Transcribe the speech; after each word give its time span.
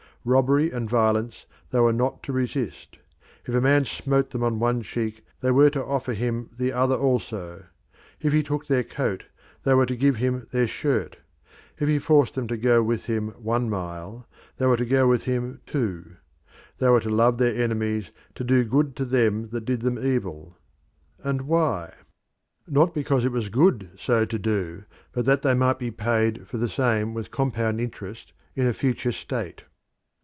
Robbery 0.23 0.69
and 0.69 0.87
violence 0.87 1.47
they 1.71 1.79
were 1.79 1.91
not 1.91 2.21
to 2.21 2.31
resist. 2.31 2.99
If 3.47 3.55
a 3.55 3.59
man 3.59 3.85
smote 3.85 4.29
them 4.29 4.43
on 4.43 4.59
one 4.59 4.83
cheek 4.83 5.25
they 5.39 5.49
were 5.49 5.71
to 5.71 5.83
offer 5.83 6.13
him 6.13 6.51
the 6.55 6.71
other 6.73 6.93
also; 6.95 7.63
if 8.19 8.31
he 8.31 8.43
took 8.43 8.67
their 8.67 8.83
coat 8.83 9.25
they 9.63 9.73
were 9.73 9.87
to 9.87 9.95
give 9.95 10.17
him 10.17 10.45
their 10.51 10.67
shirt; 10.67 11.17
if 11.79 11.87
he 11.89 11.97
forced 11.97 12.35
them 12.35 12.47
to 12.49 12.55
go 12.57 12.83
with 12.83 13.05
him 13.05 13.29
one 13.29 13.67
mile 13.67 14.27
they 14.57 14.67
were 14.67 14.77
to 14.77 14.85
go 14.85 15.07
with 15.07 15.23
him 15.23 15.59
two. 15.65 16.17
They 16.77 16.89
were 16.89 16.99
to 17.01 17.09
love 17.09 17.39
their 17.39 17.55
enemies, 17.59 18.11
to 18.35 18.43
do 18.43 18.63
good 18.63 18.95
to 18.97 19.05
them 19.05 19.49
that 19.49 19.65
did 19.65 19.81
them 19.81 19.97
evil. 19.97 20.55
And 21.23 21.47
why? 21.47 21.95
Not 22.67 22.93
because 22.93 23.25
it 23.25 23.31
was 23.31 23.49
good 23.49 23.89
so 23.97 24.25
to 24.25 24.37
do, 24.37 24.83
but 25.13 25.25
that 25.25 25.41
they 25.41 25.55
might 25.55 25.79
be 25.79 25.89
paid 25.89 26.47
for 26.47 26.57
the 26.59 26.69
same 26.69 27.15
with 27.15 27.31
compound 27.31 27.81
interest 27.81 28.33
in 28.53 28.67
a 28.67 28.73
future 28.75 29.13
state. 29.13 29.63